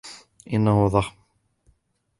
[0.53, 1.15] انه ضخم.